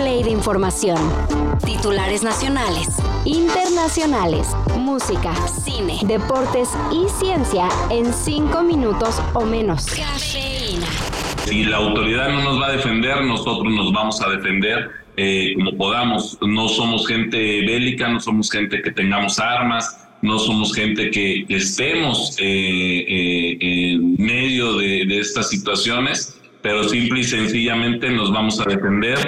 [0.00, 0.96] play de información.
[1.66, 2.88] Titulares nacionales,
[3.26, 9.84] internacionales, música, cine, deportes y ciencia en cinco minutos o menos.
[9.84, 10.86] Cafeína.
[11.44, 15.76] Si la autoridad no nos va a defender, nosotros nos vamos a defender eh, como
[15.76, 16.38] podamos.
[16.40, 22.36] No somos gente bélica, no somos gente que tengamos armas, no somos gente que estemos
[22.38, 28.64] eh, eh, en medio de, de estas situaciones, pero simple y sencillamente nos vamos a
[28.64, 29.18] defender.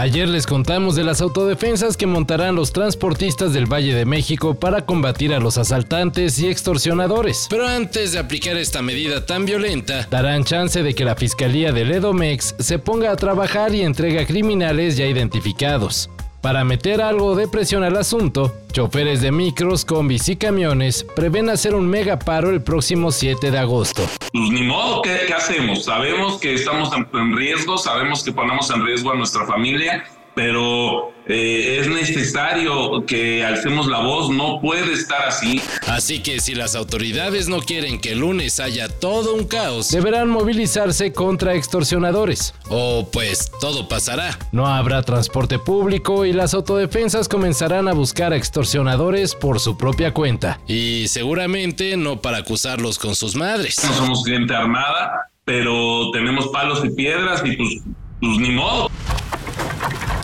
[0.00, 4.86] Ayer les contamos de las autodefensas que montarán los transportistas del Valle de México para
[4.86, 7.48] combatir a los asaltantes y extorsionadores.
[7.50, 11.90] Pero antes de aplicar esta medida tan violenta, darán chance de que la Fiscalía del
[11.90, 16.08] Edomex se ponga a trabajar y entregue a criminales ya identificados.
[16.40, 21.74] Para meter algo de presión al asunto, choferes de micros, combis y camiones prevén hacer
[21.74, 24.02] un mega paro el próximo 7 de agosto.
[24.32, 25.84] Pues ni modo, ¿qué, hacemos?
[25.84, 31.12] Sabemos que estamos en, en riesgo, sabemos que ponemos en riesgo a nuestra familia, pero
[31.26, 31.69] eh,
[32.08, 35.60] necesario que alcemos la voz, no puede estar así.
[35.86, 40.30] Así que si las autoridades no quieren que el lunes haya todo un caos, deberán
[40.30, 42.54] movilizarse contra extorsionadores.
[42.68, 44.38] O pues todo pasará.
[44.52, 50.12] No habrá transporte público y las autodefensas comenzarán a buscar a extorsionadores por su propia
[50.14, 50.60] cuenta.
[50.66, 53.82] Y seguramente no para acusarlos con sus madres.
[53.84, 57.82] No somos gente armada, pero tenemos palos y piedras y pues,
[58.20, 58.90] pues ni modo.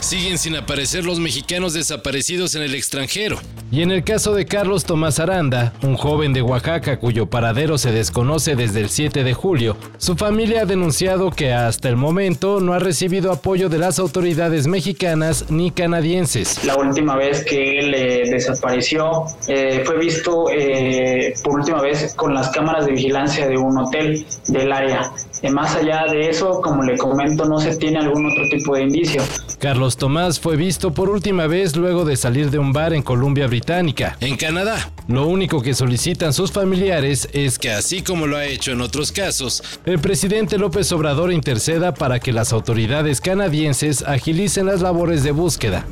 [0.07, 3.41] Siguen sin aparecer los mexicanos desaparecidos en el extranjero.
[3.73, 7.91] Y en el caso de Carlos Tomás Aranda, un joven de Oaxaca cuyo paradero se
[7.91, 12.73] desconoce desde el 7 de julio, su familia ha denunciado que hasta el momento no
[12.73, 16.63] ha recibido apoyo de las autoridades mexicanas ni canadienses.
[16.65, 22.33] La última vez que él eh, desapareció eh, fue visto eh, por última vez con
[22.33, 25.11] las cámaras de vigilancia de un hotel del área.
[25.51, 29.23] Más allá de eso, como le comento, no se tiene algún otro tipo de indicio.
[29.59, 33.47] Carlos Tomás fue visto por última vez luego de salir de un bar en Columbia
[33.47, 34.91] Británica, en Canadá.
[35.09, 39.13] Lo único que solicitan sus familiares es que, así como lo ha hecho en otros
[39.13, 45.33] casos, el presidente López Obrador interceda para que las autoridades canadienses agilicen las labores de
[45.33, 45.87] búsqueda.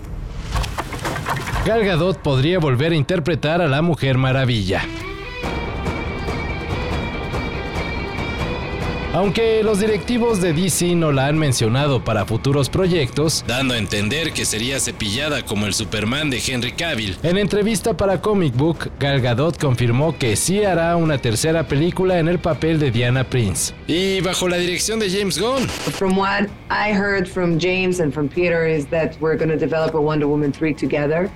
[1.65, 4.83] Gal Gadot podría volver a interpretar a la Mujer Maravilla.
[9.15, 14.33] Aunque los directivos de DC no la han mencionado para futuros proyectos, dando a entender
[14.33, 19.21] que sería cepillada como el Superman de Henry Cavill, en entrevista para Comic Book, Gal
[19.21, 23.73] Gadot confirmó que sí hará una tercera película en el papel de Diana Prince.
[23.87, 25.69] Y bajo la dirección de James Gunn.
[25.69, 29.95] From what I heard from James and from Peter is that we're going to develop
[29.95, 31.31] a Wonder Woman 3 together.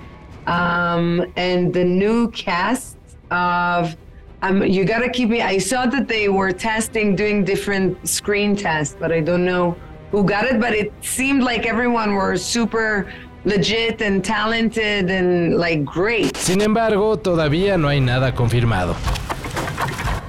[0.49, 2.97] Um, and the new cast
[3.31, 3.97] of
[4.43, 5.43] um, you gotta keep me.
[5.43, 9.77] I saw that they were testing, doing different screen tests, but I don't know
[10.11, 10.61] who got it.
[10.61, 13.07] But it seemed like everyone were super
[13.45, 16.37] legit and talented and like great.
[16.37, 18.95] Sin embargo, todavía no hay nada confirmado.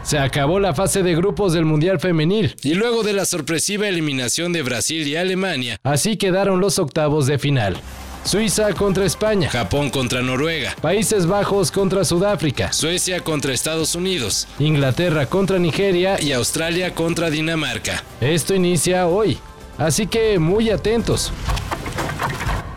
[0.03, 4.51] Se acabó la fase de grupos del Mundial Femenil y luego de la sorpresiva eliminación
[4.53, 7.77] de Brasil y Alemania, así quedaron los octavos de final.
[8.23, 15.25] Suiza contra España, Japón contra Noruega, Países Bajos contra Sudáfrica, Suecia contra Estados Unidos, Inglaterra
[15.25, 18.03] contra Nigeria y Australia contra Dinamarca.
[18.21, 19.39] Esto inicia hoy,
[19.77, 21.31] así que muy atentos.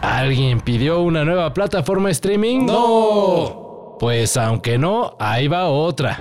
[0.01, 2.67] ¿Alguien pidió una nueva plataforma streaming?
[2.67, 3.97] No.
[4.01, 6.19] Pues aunque no, ahí va otra.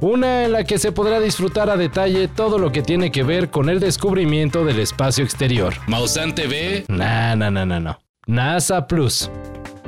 [0.00, 3.50] Una en la que se podrá disfrutar a detalle todo lo que tiene que ver
[3.50, 5.74] con el descubrimiento del espacio exterior.
[5.88, 6.84] Mausan TV?
[6.88, 7.98] Nah, no, no, no, no.
[8.28, 9.30] NASA Plus.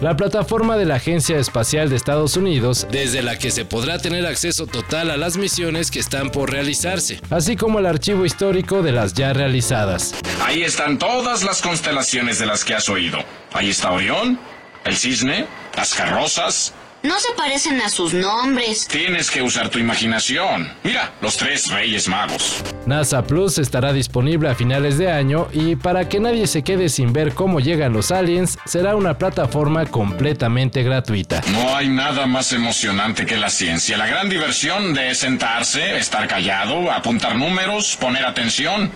[0.00, 4.24] La plataforma de la Agencia Espacial de Estados Unidos, desde la que se podrá tener
[4.24, 8.92] acceso total a las misiones que están por realizarse, así como el archivo histórico de
[8.92, 10.14] las ya realizadas.
[10.42, 13.18] Ahí están todas las constelaciones de las que has oído.
[13.52, 14.40] Ahí está Orión,
[14.86, 15.44] el cisne,
[15.76, 16.72] las carrozas.
[17.02, 18.86] No se parecen a sus nombres.
[18.86, 20.70] Tienes que usar tu imaginación.
[20.84, 22.62] Mira, los tres reyes magos.
[22.84, 27.14] NASA Plus estará disponible a finales de año y para que nadie se quede sin
[27.14, 31.40] ver cómo llegan los aliens, será una plataforma completamente gratuita.
[31.52, 33.96] No hay nada más emocionante que la ciencia.
[33.96, 38.90] La gran diversión de sentarse, estar callado, apuntar números, poner atención.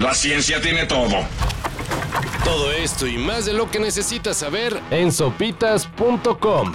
[0.00, 1.24] La ciencia tiene todo.
[2.42, 6.74] Todo esto y más de lo que necesitas saber en sopitas.com.